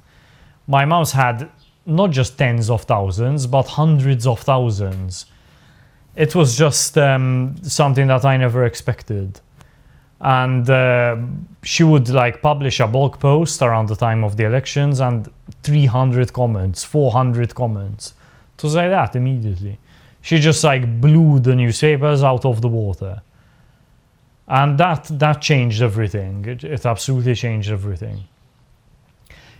My 0.67 0.85
mom's 0.85 1.13
had 1.13 1.51
not 1.87 2.11
just 2.11 2.39
tens 2.39 2.71
of 2.71 2.83
thousands, 2.83 3.47
but 3.47 3.67
hundreds 3.67 4.27
of 4.27 4.41
thousands. 4.41 5.27
It 6.17 6.35
was 6.35 6.57
just 6.57 6.97
um, 6.97 7.57
something 7.63 8.07
that 8.07 8.25
I 8.25 8.37
never 8.37 8.65
expected. 8.65 9.41
And 10.21 10.69
uh, 10.71 11.17
she 11.63 11.83
would 11.83 12.09
like 12.09 12.41
publish 12.41 12.81
a 12.81 12.87
blog 12.87 13.19
post 13.19 13.61
around 13.61 13.89
the 13.89 13.97
time 13.97 14.25
of 14.25 14.37
the 14.37 14.47
elections 14.47 15.01
and 15.01 15.29
300 15.63 16.33
comments, 16.33 16.85
400 16.85 17.55
comments. 17.55 18.15
It 18.57 18.63
was 18.63 18.75
like 18.75 18.91
that 18.91 19.17
immediately. 19.17 19.79
She 20.23 20.39
just 20.39 20.65
like 20.65 21.01
blew 21.01 21.41
the 21.41 21.55
newspapers 21.55 22.23
out 22.23 22.47
of 22.47 22.63
the 22.63 22.69
water. 22.69 23.21
And 24.47 24.79
that, 24.79 25.09
that 25.11 25.43
changed 25.43 25.83
everything. 25.83 26.45
It, 26.47 26.65
it 26.65 26.87
absolutely 26.87 27.35
changed 27.35 27.71
everything. 27.71 28.25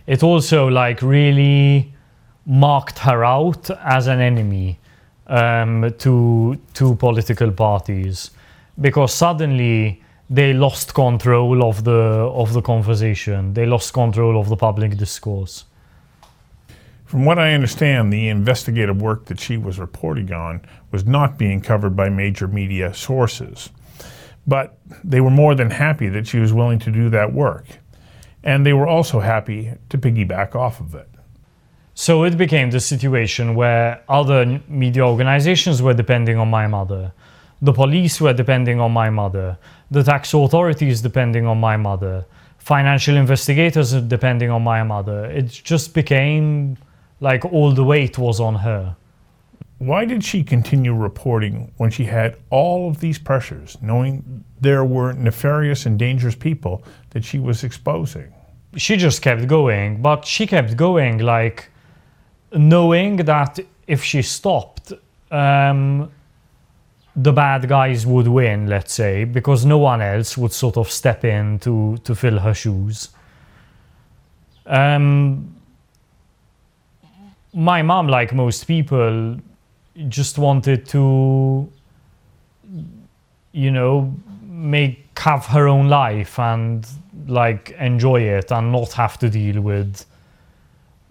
It 0.07 0.23
also 0.23 0.67
like 0.67 1.01
really 1.01 1.93
marked 2.45 2.99
her 2.99 3.25
out 3.25 3.69
as 3.83 4.07
an 4.07 4.19
enemy 4.19 4.79
um, 5.27 5.93
to 5.97 6.59
to 6.73 6.95
political 6.95 7.51
parties 7.51 8.31
because 8.79 9.13
suddenly 9.13 10.01
they 10.29 10.53
lost 10.53 10.93
control 10.93 11.63
of 11.63 11.83
the 11.83 11.91
of 11.91 12.53
the 12.53 12.61
conversation. 12.61 13.53
They 13.53 13.65
lost 13.65 13.93
control 13.93 14.39
of 14.39 14.49
the 14.49 14.55
public 14.55 14.97
discourse. 14.97 15.65
From 17.05 17.23
what 17.23 17.37
I 17.37 17.53
understand, 17.53 18.11
the 18.11 18.29
investigative 18.29 19.01
work 19.01 19.25
that 19.25 19.39
she 19.39 19.57
was 19.57 19.79
reporting 19.79 20.33
on 20.33 20.61
was 20.91 21.05
not 21.05 21.37
being 21.37 21.61
covered 21.61 21.95
by 21.95 22.09
major 22.09 22.47
media 22.47 22.93
sources. 22.93 23.69
But 24.47 24.77
they 25.03 25.21
were 25.21 25.31
more 25.31 25.55
than 25.55 25.71
happy 25.71 26.09
that 26.09 26.27
she 26.27 26.39
was 26.39 26.51
willing 26.51 26.79
to 26.79 26.91
do 26.91 27.09
that 27.09 27.31
work. 27.33 27.65
And 28.45 28.65
they 28.65 28.73
were 28.73 28.87
also 28.87 29.19
happy 29.19 29.73
to 29.89 29.97
piggyback 29.97 30.55
off 30.55 30.79
of 30.79 30.95
it. 30.95 31.09
So 31.95 32.23
it 32.23 32.37
became 32.37 32.69
the 32.69 32.79
situation 32.79 33.55
where 33.55 34.03
other 34.07 34.61
media 34.67 35.05
organizations 35.05 35.81
were 35.81 35.93
depending 35.93 36.37
on 36.37 36.49
my 36.49 36.67
mother. 36.67 37.11
The 37.61 37.73
police 37.73 38.21
were 38.21 38.33
depending 38.33 38.79
on 38.79 38.91
my 38.91 39.09
mother. 39.09 39.57
The 39.89 40.03
tax 40.03 40.33
authorities 40.33 41.01
depending 41.01 41.47
on 41.47 41.57
my 41.59 41.77
mother. 41.77 42.25
Financial 42.59 43.15
investigators 43.15 43.93
depending 43.93 44.51
on 44.51 44.61
my 44.61 44.83
mother. 44.83 45.25
It 45.25 45.47
just 45.47 45.93
became 45.93 46.77
like 47.21 47.45
all 47.45 47.71
the 47.71 47.83
weight 47.83 48.17
was 48.17 48.39
on 48.39 48.55
her. 48.55 48.95
Why 49.77 50.05
did 50.05 50.23
she 50.23 50.43
continue 50.43 50.93
reporting 50.93 51.71
when 51.77 51.91
she 51.91 52.05
had 52.05 52.37
all 52.49 52.89
of 52.89 52.99
these 52.99 53.19
pressures, 53.19 53.77
knowing 53.81 54.43
there 54.61 54.85
were 54.85 55.13
nefarious 55.13 55.85
and 55.85 55.97
dangerous 55.97 56.35
people 56.35 56.83
that 57.11 57.23
she 57.23 57.39
was 57.39 57.63
exposing? 57.63 58.34
She 58.75 58.97
just 58.97 59.21
kept 59.21 59.47
going, 59.47 60.01
but 60.01 60.25
she 60.25 60.47
kept 60.47 60.75
going 60.75 61.19
like 61.19 61.69
knowing 62.51 63.17
that 63.17 63.59
if 63.87 64.03
she 64.03 64.21
stopped, 64.21 64.93
um, 65.31 66.11
the 67.15 67.31
bad 67.31 67.67
guys 67.69 68.05
would 68.05 68.27
win, 68.27 68.67
let's 68.67 68.93
say, 68.93 69.23
because 69.23 69.65
no 69.65 69.77
one 69.77 70.01
else 70.01 70.37
would 70.37 70.51
sort 70.51 70.77
of 70.77 70.91
step 70.91 71.23
in 71.23 71.59
to, 71.59 71.97
to 72.03 72.13
fill 72.13 72.39
her 72.39 72.53
shoes. 72.53 73.09
Um, 74.65 75.55
my 77.53 77.81
mom, 77.81 78.07
like 78.07 78.33
most 78.33 78.65
people, 78.67 79.37
just 80.09 80.37
wanted 80.37 80.85
to, 80.87 81.71
you 83.53 83.71
know, 83.71 84.13
make 84.43 85.04
have 85.17 85.45
her 85.47 85.67
own 85.67 85.87
life 85.89 86.37
and 86.39 86.87
like 87.27 87.71
enjoy 87.79 88.21
it 88.21 88.51
and 88.51 88.71
not 88.71 88.93
have 88.93 89.17
to 89.19 89.29
deal 89.29 89.61
with 89.61 90.05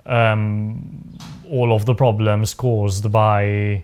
um, 0.06 1.18
all 1.50 1.72
of 1.72 1.86
the 1.86 1.94
problems 1.94 2.54
caused 2.54 3.10
by 3.10 3.82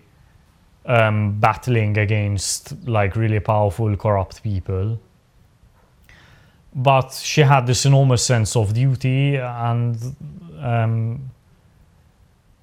um, 0.85 1.39
battling 1.39 1.97
against 1.97 2.87
like 2.87 3.15
really 3.15 3.39
powerful, 3.39 3.95
corrupt 3.95 4.43
people. 4.43 4.99
But 6.73 7.11
she 7.13 7.41
had 7.41 7.67
this 7.67 7.85
enormous 7.85 8.23
sense 8.23 8.55
of 8.55 8.73
duty, 8.73 9.35
and 9.35 9.97
um, 10.59 11.31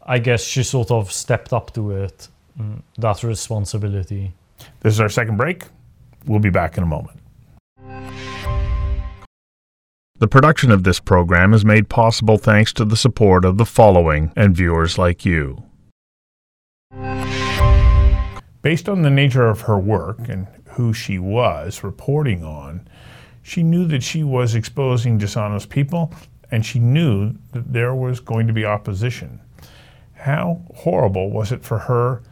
I 0.02 0.18
guess 0.18 0.42
she 0.42 0.62
sort 0.62 0.90
of 0.90 1.12
stepped 1.12 1.52
up 1.52 1.74
to 1.74 1.90
it, 1.90 2.28
mm, 2.58 2.80
that 2.96 3.22
responsibility. 3.22 4.32
This 4.80 4.94
is 4.94 5.00
our 5.00 5.10
second 5.10 5.36
break. 5.36 5.64
We'll 6.26 6.40
be 6.40 6.50
back 6.50 6.78
in 6.78 6.84
a 6.84 6.86
moment. 6.86 7.17
The 10.20 10.26
production 10.26 10.72
of 10.72 10.82
this 10.82 10.98
program 10.98 11.54
is 11.54 11.64
made 11.64 11.88
possible 11.88 12.38
thanks 12.38 12.72
to 12.72 12.84
the 12.84 12.96
support 12.96 13.44
of 13.44 13.56
the 13.56 13.64
following 13.64 14.32
and 14.34 14.56
viewers 14.56 14.98
like 14.98 15.24
you. 15.24 15.62
Based 18.60 18.88
on 18.88 19.02
the 19.02 19.10
nature 19.10 19.46
of 19.46 19.60
her 19.62 19.78
work 19.78 20.28
and 20.28 20.48
who 20.70 20.92
she 20.92 21.20
was 21.20 21.84
reporting 21.84 22.42
on, 22.42 22.88
she 23.44 23.62
knew 23.62 23.86
that 23.86 24.02
she 24.02 24.24
was 24.24 24.56
exposing 24.56 25.18
dishonest 25.18 25.68
people 25.68 26.12
and 26.50 26.66
she 26.66 26.80
knew 26.80 27.34
that 27.52 27.72
there 27.72 27.94
was 27.94 28.18
going 28.18 28.48
to 28.48 28.52
be 28.52 28.64
opposition. 28.64 29.38
How 30.14 30.62
horrible 30.74 31.30
was 31.30 31.52
it 31.52 31.62
for 31.62 31.78
her 31.78 32.24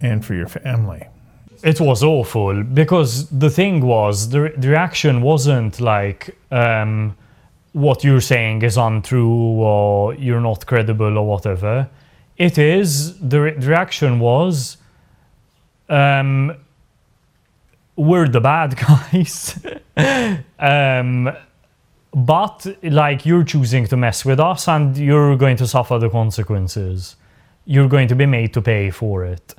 and 0.00 0.24
for 0.24 0.32
your 0.32 0.48
family? 0.48 1.06
It 1.62 1.80
was 1.80 2.04
awful 2.04 2.62
because 2.62 3.28
the 3.30 3.50
thing 3.50 3.84
was 3.84 4.28
the, 4.30 4.52
the 4.56 4.68
reaction 4.68 5.22
wasn't 5.22 5.80
like 5.80 6.36
um, 6.50 7.16
what 7.72 8.04
you're 8.04 8.20
saying 8.20 8.62
is 8.62 8.76
untrue 8.76 9.28
or 9.28 10.14
you're 10.14 10.40
not 10.40 10.66
credible 10.66 11.18
or 11.18 11.26
whatever. 11.26 11.88
It 12.36 12.58
is 12.58 13.18
the, 13.18 13.40
re- 13.40 13.54
the 13.54 13.66
reaction 13.66 14.20
was 14.20 14.76
um, 15.88 16.54
we're 17.96 18.28
the 18.28 18.40
bad 18.40 18.76
guys. 19.12 19.58
um, 20.58 21.30
but 22.14 22.66
like 22.82 23.26
you're 23.26 23.44
choosing 23.44 23.86
to 23.86 23.96
mess 23.96 24.24
with 24.24 24.40
us 24.40 24.68
and 24.68 24.96
you're 24.96 25.36
going 25.36 25.56
to 25.56 25.66
suffer 25.66 25.98
the 25.98 26.08
consequences. 26.08 27.16
You're 27.64 27.88
going 27.88 28.08
to 28.08 28.14
be 28.14 28.26
made 28.26 28.54
to 28.54 28.62
pay 28.62 28.90
for 28.90 29.24
it. 29.24 29.54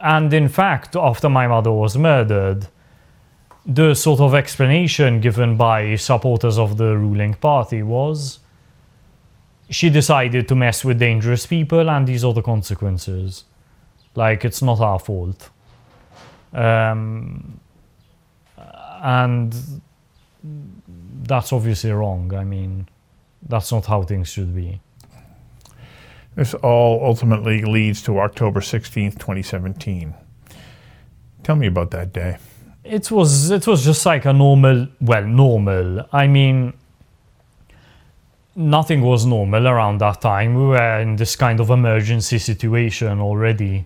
And 0.00 0.32
in 0.32 0.48
fact, 0.48 0.96
after 0.96 1.28
my 1.28 1.46
mother 1.46 1.72
was 1.72 1.96
murdered, 1.96 2.68
the 3.66 3.94
sort 3.94 4.20
of 4.20 4.34
explanation 4.34 5.20
given 5.20 5.56
by 5.56 5.96
supporters 5.96 6.58
of 6.58 6.76
the 6.76 6.96
ruling 6.96 7.34
party 7.34 7.82
was 7.82 8.38
she 9.70 9.90
decided 9.90 10.48
to 10.48 10.54
mess 10.54 10.84
with 10.84 10.98
dangerous 10.98 11.44
people 11.46 11.90
and 11.90 12.06
these 12.06 12.24
are 12.24 12.32
the 12.32 12.42
consequences. 12.42 13.44
Like, 14.14 14.44
it's 14.44 14.62
not 14.62 14.80
our 14.80 14.98
fault. 14.98 15.50
Um, 16.54 17.60
and 19.02 19.54
that's 21.22 21.52
obviously 21.52 21.90
wrong. 21.90 22.32
I 22.34 22.44
mean, 22.44 22.88
that's 23.46 23.70
not 23.70 23.86
how 23.86 24.02
things 24.02 24.28
should 24.28 24.54
be. 24.54 24.80
This 26.38 26.54
all 26.54 27.04
ultimately 27.04 27.62
leads 27.62 28.00
to 28.02 28.20
October 28.20 28.60
16th, 28.60 29.18
2017. 29.18 30.14
Tell 31.42 31.56
me 31.56 31.66
about 31.66 31.90
that 31.90 32.12
day. 32.12 32.38
It 32.84 33.10
was 33.10 33.50
it 33.50 33.66
was 33.66 33.84
just 33.84 34.06
like 34.06 34.24
a 34.24 34.32
normal, 34.32 34.86
well, 35.00 35.24
normal. 35.24 36.08
I 36.12 36.28
mean, 36.28 36.74
nothing 38.54 39.00
was 39.02 39.26
normal 39.26 39.66
around 39.66 39.98
that 39.98 40.20
time. 40.20 40.54
We 40.54 40.66
were 40.66 41.00
in 41.00 41.16
this 41.16 41.34
kind 41.34 41.58
of 41.58 41.70
emergency 41.70 42.38
situation 42.38 43.18
already. 43.18 43.84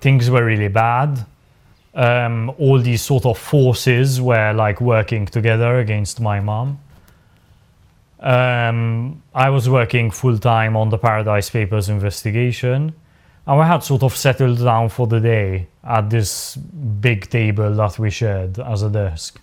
Things 0.00 0.28
were 0.28 0.44
really 0.44 0.66
bad. 0.66 1.24
Um, 1.94 2.52
all 2.58 2.80
these 2.80 3.02
sort 3.02 3.24
of 3.24 3.38
forces 3.38 4.20
were 4.20 4.52
like 4.52 4.80
working 4.80 5.26
together 5.26 5.78
against 5.78 6.20
my 6.20 6.40
mom. 6.40 6.80
Um, 8.20 9.22
I 9.34 9.50
was 9.50 9.68
working 9.68 10.10
full 10.10 10.38
time 10.38 10.76
on 10.76 10.88
the 10.88 10.98
Paradise 10.98 11.50
Papers 11.50 11.88
investigation, 11.88 12.94
and 13.46 13.58
we 13.58 13.64
had 13.64 13.82
sort 13.82 14.02
of 14.02 14.16
settled 14.16 14.58
down 14.58 14.88
for 14.88 15.06
the 15.06 15.20
day 15.20 15.66
at 15.82 16.08
this 16.08 16.56
big 16.56 17.28
table 17.28 17.74
that 17.74 17.98
we 17.98 18.10
shared 18.10 18.58
as 18.58 18.82
a 18.82 18.90
desk. 18.90 19.40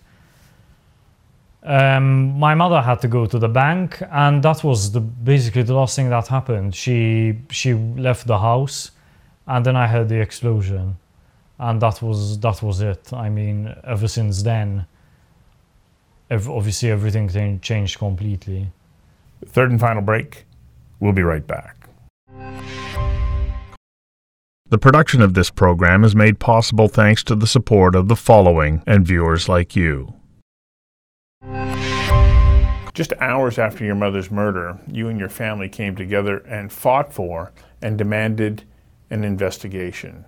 Um, 1.64 2.40
my 2.40 2.56
mother 2.56 2.82
had 2.82 3.02
to 3.02 3.08
go 3.08 3.28
to 3.28 3.38
the 3.38 3.48
bank, 3.48 4.02
and 4.10 4.42
that 4.44 4.64
was 4.64 4.92
the 4.92 5.00
basically 5.00 5.62
the 5.62 5.76
last 5.76 5.96
thing 5.96 6.10
that 6.10 6.28
happened. 6.28 6.74
She 6.74 7.38
she 7.52 7.74
left 7.74 8.26
the 8.26 8.40
house, 8.40 8.92
and 9.46 9.64
then 9.64 9.76
I 9.76 9.86
heard 9.86 10.10
the 10.10 10.20
explosion, 10.20 10.98
and 11.60 11.80
that 11.82 12.02
was 12.02 12.40
that 12.40 12.64
was 12.64 12.82
it. 12.82 13.14
I 13.14 13.30
mean, 13.30 13.76
ever 13.84 14.08
since 14.08 14.42
then, 14.42 14.88
obviously 16.32 16.90
everything 16.90 17.28
cha- 17.28 17.58
changed 17.62 17.98
completely. 17.98 18.72
Third 19.46 19.72
and 19.72 19.80
final 19.80 20.02
break. 20.02 20.46
We'll 21.00 21.14
be 21.14 21.24
right 21.24 21.46
back. 21.46 21.76
The 24.70 24.78
production 24.78 25.22
of 25.22 25.34
this 25.34 25.50
program 25.50 26.06
is 26.06 26.16
made 26.16 26.40
possible 26.40 26.88
thanks 26.88 27.26
to 27.26 27.36
the 27.36 27.48
support 27.48 27.94
of 27.94 28.08
the 28.08 28.16
following 28.16 28.82
and 28.88 29.06
viewers 29.06 29.50
like 29.50 29.76
you. 29.76 30.14
Just 32.94 33.12
hours 33.20 33.58
after 33.60 33.84
your 33.84 33.96
mother's 33.96 34.32
murder, 34.32 34.80
you 34.88 35.10
and 35.10 35.20
your 35.20 35.28
family 35.28 35.68
came 35.68 35.96
together 35.96 36.38
and 36.40 36.72
fought 36.72 37.12
for 37.12 37.52
and 37.82 37.98
demanded 37.98 38.64
an 39.10 39.26
investigation. 39.26 40.24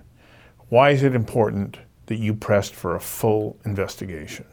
Why 0.68 0.90
is 0.90 1.04
it 1.04 1.16
important 1.16 1.78
that 2.08 2.18
you 2.18 2.34
pressed 2.34 2.74
for 2.74 2.96
a 2.96 3.00
full 3.00 3.58
investigation? 3.64 4.46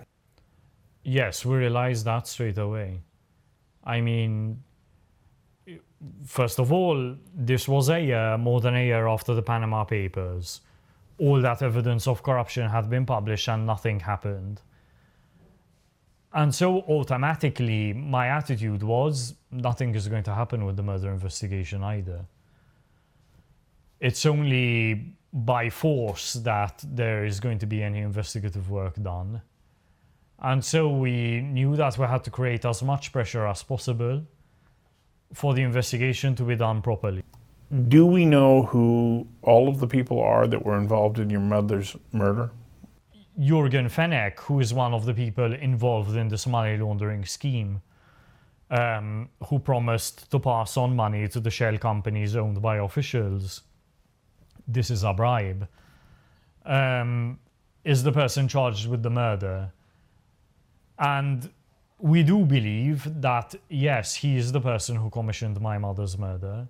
Yes, 1.10 1.44
we 1.44 1.56
realized 1.56 2.04
that 2.04 2.28
straight 2.28 2.58
away. 2.58 3.00
I 3.82 4.00
mean, 4.00 4.62
first 6.24 6.60
of 6.60 6.70
all, 6.72 7.16
this 7.34 7.66
was 7.66 7.88
a 7.88 8.00
year, 8.00 8.38
more 8.38 8.60
than 8.60 8.76
a 8.76 8.84
year 8.84 9.08
after 9.08 9.34
the 9.34 9.42
Panama 9.42 9.82
Papers. 9.82 10.60
All 11.18 11.40
that 11.42 11.62
evidence 11.62 12.06
of 12.06 12.22
corruption 12.22 12.70
had 12.70 12.88
been 12.88 13.06
published 13.06 13.48
and 13.48 13.66
nothing 13.66 13.98
happened. 13.98 14.62
And 16.32 16.54
so 16.54 16.82
automatically, 16.82 17.92
my 17.92 18.28
attitude 18.28 18.84
was 18.84 19.34
nothing 19.50 19.96
is 19.96 20.06
going 20.06 20.22
to 20.30 20.34
happen 20.34 20.64
with 20.64 20.76
the 20.76 20.84
murder 20.84 21.10
investigation 21.10 21.82
either. 21.82 22.24
It's 23.98 24.24
only 24.26 25.16
by 25.32 25.70
force 25.70 26.34
that 26.34 26.84
there 26.86 27.24
is 27.24 27.40
going 27.40 27.58
to 27.58 27.66
be 27.66 27.82
any 27.82 27.98
investigative 27.98 28.70
work 28.70 28.94
done. 29.02 29.42
And 30.40 30.64
so 30.64 30.88
we 30.88 31.40
knew 31.42 31.76
that 31.76 31.98
we 31.98 32.06
had 32.06 32.24
to 32.24 32.30
create 32.30 32.64
as 32.64 32.82
much 32.82 33.12
pressure 33.12 33.46
as 33.46 33.62
possible 33.62 34.22
for 35.32 35.54
the 35.54 35.62
investigation 35.62 36.34
to 36.36 36.44
be 36.44 36.56
done 36.56 36.82
properly. 36.82 37.22
Do 37.88 38.06
we 38.06 38.24
know 38.24 38.62
who 38.62 39.28
all 39.42 39.68
of 39.68 39.78
the 39.78 39.86
people 39.86 40.20
are 40.20 40.46
that 40.48 40.64
were 40.64 40.76
involved 40.76 41.18
in 41.18 41.30
your 41.30 41.40
mother's 41.40 41.96
murder? 42.12 42.50
Yorgen 43.38 43.88
Fenech, 43.88 44.40
who 44.40 44.60
is 44.60 44.74
one 44.74 44.92
of 44.92 45.04
the 45.04 45.14
people 45.14 45.52
involved 45.52 46.16
in 46.16 46.28
the 46.28 46.44
money 46.48 46.76
laundering 46.76 47.24
scheme, 47.24 47.80
um, 48.70 49.28
who 49.46 49.58
promised 49.58 50.30
to 50.30 50.38
pass 50.38 50.76
on 50.76 50.96
money 50.96 51.28
to 51.28 51.38
the 51.38 51.50
shell 51.50 51.78
companies 51.78 52.34
owned 52.34 52.60
by 52.60 52.78
officials. 52.78 53.62
This 54.66 54.90
is 54.90 55.04
a 55.04 55.12
bribe. 55.12 55.68
Um, 56.64 57.38
is 57.84 58.02
the 58.02 58.12
person 58.12 58.48
charged 58.48 58.88
with 58.88 59.02
the 59.02 59.10
murder? 59.10 59.72
And 61.00 61.50
we 61.98 62.22
do 62.22 62.44
believe 62.44 63.20
that, 63.20 63.54
yes, 63.68 64.14
he 64.14 64.36
is 64.36 64.52
the 64.52 64.60
person 64.60 64.96
who 64.96 65.10
commissioned 65.10 65.60
my 65.60 65.78
mother's 65.78 66.16
murder. 66.16 66.68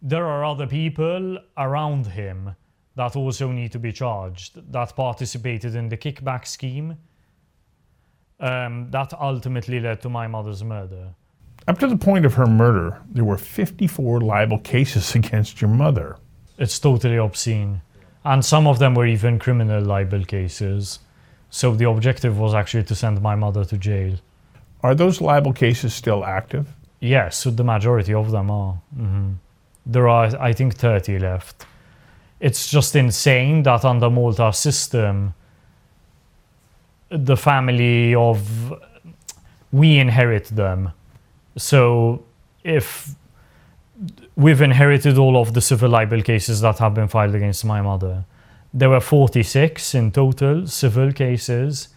There 0.00 0.26
are 0.26 0.44
other 0.44 0.66
people 0.66 1.38
around 1.56 2.06
him 2.06 2.56
that 2.94 3.16
also 3.16 3.50
need 3.50 3.72
to 3.72 3.78
be 3.78 3.92
charged 3.92 4.72
that 4.72 4.94
participated 4.96 5.74
in 5.74 5.88
the 5.88 5.96
kickback 5.96 6.46
scheme 6.46 6.96
um, 8.40 8.90
that 8.90 9.14
ultimately 9.14 9.80
led 9.80 10.00
to 10.02 10.08
my 10.08 10.26
mother's 10.26 10.62
murder. 10.64 11.14
Up 11.68 11.78
to 11.78 11.86
the 11.86 11.96
point 11.96 12.26
of 12.26 12.34
her 12.34 12.46
murder, 12.46 13.00
there 13.08 13.24
were 13.24 13.38
54 13.38 14.20
libel 14.20 14.58
cases 14.58 15.14
against 15.20 15.60
your 15.60 15.70
mother. 15.70 16.16
It's 16.58 16.78
totally 16.78 17.16
obscene. 17.16 17.80
And 18.24 18.44
some 18.44 18.66
of 18.66 18.78
them 18.78 18.94
were 18.94 19.06
even 19.06 19.38
criminal 19.38 19.82
libel 19.82 20.24
cases. 20.24 20.98
So 21.54 21.74
the 21.74 21.88
objective 21.88 22.38
was 22.38 22.54
actually 22.54 22.84
to 22.84 22.94
send 22.94 23.20
my 23.20 23.34
mother 23.34 23.62
to 23.66 23.76
jail. 23.76 24.14
Are 24.82 24.94
those 24.94 25.20
libel 25.20 25.52
cases 25.52 25.92
still 25.92 26.24
active? 26.24 26.66
Yes, 26.98 27.36
so 27.36 27.50
the 27.50 27.62
majority 27.62 28.14
of 28.14 28.30
them 28.30 28.50
are. 28.50 28.74
Mhm. 28.98 29.34
There 29.84 30.08
are, 30.08 30.30
I 30.40 30.54
think, 30.54 30.74
30 30.74 31.18
left. 31.18 31.66
It's 32.40 32.70
just 32.70 32.96
insane 32.96 33.64
that 33.64 33.84
under 33.84 34.08
Malta's 34.08 34.56
system, 34.58 35.34
the 37.10 37.36
family 37.36 38.14
of. 38.14 38.38
We 39.70 39.98
inherit 39.98 40.46
them. 40.62 40.92
So 41.56 42.22
if 42.64 43.14
we've 44.36 44.62
inherited 44.62 45.18
all 45.18 45.36
of 45.36 45.52
the 45.52 45.60
civil 45.60 45.90
libel 45.90 46.22
cases 46.22 46.60
that 46.60 46.78
have 46.78 46.94
been 46.94 47.08
filed 47.08 47.34
against 47.34 47.64
my 47.64 47.80
mother, 47.82 48.24
there 48.74 48.90
were 48.90 49.00
46 49.00 49.94
in 49.94 50.10
total 50.12 50.66
civil 50.66 51.12
cases. 51.12 51.88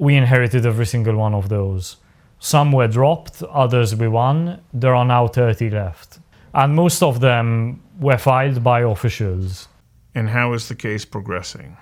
We 0.00 0.16
inherited 0.16 0.66
every 0.66 0.86
single 0.86 1.16
one 1.16 1.34
of 1.34 1.48
those. 1.48 1.96
Some 2.40 2.72
were 2.72 2.88
dropped, 2.88 3.42
others 3.42 3.94
we 3.94 4.08
won. 4.08 4.60
There 4.72 4.94
are 4.94 5.04
now 5.04 5.26
30 5.26 5.70
left. 5.70 6.20
And 6.54 6.74
most 6.74 7.02
of 7.02 7.20
them 7.20 7.82
were 8.00 8.18
filed 8.18 8.62
by 8.62 8.80
officials. 8.80 9.68
And 10.14 10.28
how 10.28 10.52
is 10.52 10.68
the 10.68 10.74
case 10.74 11.04
progressing? 11.04 11.76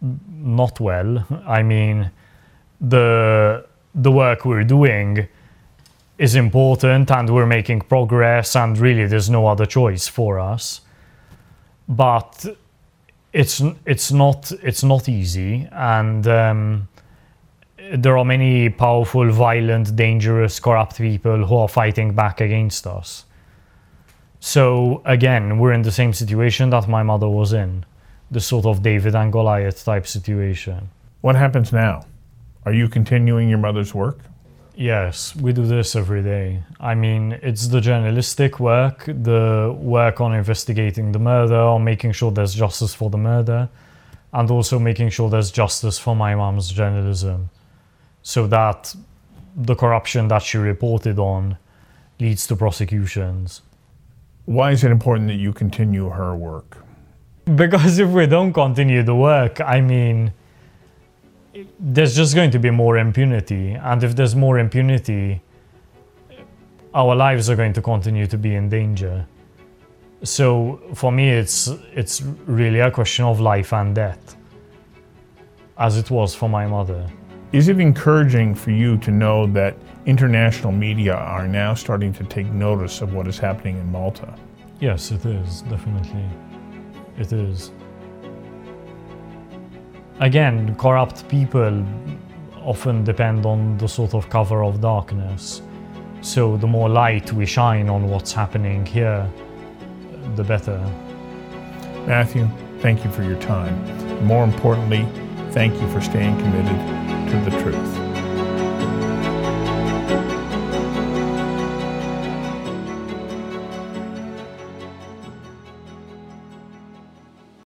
Not 0.00 0.80
well. 0.80 1.26
I 1.46 1.62
mean, 1.62 2.10
the, 2.80 3.66
the 3.94 4.12
work 4.12 4.44
we're 4.44 4.64
doing 4.64 5.28
is 6.18 6.34
important 6.34 7.10
and 7.10 7.30
we're 7.30 7.46
making 7.46 7.80
progress, 7.82 8.56
and 8.56 8.76
really 8.78 9.06
there's 9.06 9.30
no 9.30 9.46
other 9.46 9.66
choice 9.66 10.08
for 10.08 10.40
us. 10.40 10.80
But 11.88 12.44
it's, 13.32 13.62
it's, 13.86 14.12
not, 14.12 14.52
it's 14.62 14.84
not 14.84 15.08
easy. 15.08 15.68
And 15.72 16.26
um, 16.26 16.88
there 17.94 18.18
are 18.18 18.24
many 18.24 18.68
powerful, 18.68 19.30
violent, 19.30 19.96
dangerous, 19.96 20.60
corrupt 20.60 20.98
people 20.98 21.46
who 21.46 21.56
are 21.56 21.68
fighting 21.68 22.14
back 22.14 22.40
against 22.40 22.86
us. 22.86 23.24
So 24.40 25.02
again, 25.04 25.58
we're 25.58 25.72
in 25.72 25.82
the 25.82 25.92
same 25.92 26.12
situation 26.12 26.70
that 26.70 26.88
my 26.88 27.02
mother 27.02 27.28
was 27.28 27.52
in, 27.52 27.84
the 28.30 28.40
sort 28.40 28.66
of 28.66 28.82
David 28.82 29.14
and 29.14 29.32
Goliath 29.32 29.84
type 29.84 30.06
situation. 30.06 30.90
What 31.22 31.34
happens 31.34 31.72
now? 31.72 32.06
Are 32.64 32.72
you 32.72 32.88
continuing 32.88 33.48
your 33.48 33.58
mother's 33.58 33.94
work? 33.94 34.18
Yes, 34.78 35.34
we 35.34 35.52
do 35.52 35.66
this 35.66 35.96
every 35.96 36.22
day. 36.22 36.62
I 36.78 36.94
mean, 36.94 37.36
it's 37.42 37.66
the 37.66 37.80
journalistic 37.80 38.60
work, 38.60 39.06
the 39.06 39.76
work 39.76 40.20
on 40.20 40.32
investigating 40.32 41.10
the 41.10 41.18
murder, 41.18 41.56
on 41.56 41.82
making 41.82 42.12
sure 42.12 42.30
there's 42.30 42.54
justice 42.54 42.94
for 42.94 43.10
the 43.10 43.18
murder, 43.18 43.68
and 44.32 44.48
also 44.48 44.78
making 44.78 45.08
sure 45.08 45.28
there's 45.28 45.50
justice 45.50 45.98
for 45.98 46.14
my 46.14 46.36
mom's 46.36 46.70
journalism. 46.70 47.50
So 48.22 48.46
that 48.46 48.94
the 49.56 49.74
corruption 49.74 50.28
that 50.28 50.42
she 50.42 50.58
reported 50.58 51.18
on 51.18 51.58
leads 52.20 52.46
to 52.46 52.54
prosecutions. 52.54 53.62
Why 54.44 54.70
is 54.70 54.84
it 54.84 54.92
important 54.92 55.26
that 55.26 55.38
you 55.38 55.52
continue 55.52 56.08
her 56.08 56.36
work? 56.36 56.84
Because 57.52 57.98
if 57.98 58.10
we 58.10 58.26
don't 58.26 58.52
continue 58.52 59.02
the 59.02 59.16
work, 59.16 59.60
I 59.60 59.80
mean, 59.80 60.32
there's 61.78 62.14
just 62.14 62.34
going 62.34 62.50
to 62.50 62.58
be 62.58 62.70
more 62.70 62.98
impunity. 62.98 63.72
And 63.72 64.02
if 64.02 64.14
there's 64.16 64.34
more 64.34 64.58
impunity, 64.58 65.42
our 66.94 67.14
lives 67.14 67.48
are 67.50 67.56
going 67.56 67.72
to 67.74 67.82
continue 67.82 68.26
to 68.26 68.38
be 68.38 68.54
in 68.54 68.68
danger. 68.68 69.26
So 70.22 70.80
for 70.94 71.12
me, 71.12 71.30
it's, 71.30 71.68
it's 71.94 72.22
really 72.46 72.80
a 72.80 72.90
question 72.90 73.24
of 73.24 73.40
life 73.40 73.72
and 73.72 73.94
death, 73.94 74.36
as 75.78 75.96
it 75.96 76.10
was 76.10 76.34
for 76.34 76.48
my 76.48 76.66
mother. 76.66 77.08
Is 77.52 77.68
it 77.68 77.80
encouraging 77.80 78.54
for 78.54 78.72
you 78.72 78.98
to 78.98 79.10
know 79.10 79.46
that 79.46 79.76
international 80.06 80.72
media 80.72 81.14
are 81.14 81.46
now 81.46 81.74
starting 81.74 82.12
to 82.14 82.24
take 82.24 82.46
notice 82.46 83.00
of 83.00 83.14
what 83.14 83.26
is 83.26 83.38
happening 83.38 83.78
in 83.78 83.90
Malta? 83.90 84.34
Yes, 84.80 85.12
it 85.12 85.24
is, 85.24 85.62
definitely. 85.62 86.24
It 87.16 87.32
is. 87.32 87.70
Again, 90.20 90.74
corrupt 90.74 91.28
people 91.28 91.86
often 92.64 93.04
depend 93.04 93.46
on 93.46 93.78
the 93.78 93.86
sort 93.86 94.14
of 94.14 94.28
cover 94.28 94.64
of 94.64 94.80
darkness. 94.80 95.62
So 96.22 96.56
the 96.56 96.66
more 96.66 96.88
light 96.88 97.32
we 97.32 97.46
shine 97.46 97.88
on 97.88 98.08
what's 98.08 98.32
happening 98.32 98.84
here, 98.84 99.30
the 100.34 100.42
better. 100.42 100.78
Matthew, 102.06 102.48
thank 102.80 103.04
you 103.04 103.12
for 103.12 103.22
your 103.22 103.38
time. 103.40 103.76
More 104.26 104.42
importantly, 104.42 105.06
thank 105.52 105.80
you 105.80 105.88
for 105.88 106.00
staying 106.00 106.36
committed 106.38 107.30
to 107.30 107.50
the 107.50 107.62
truth. 107.62 108.07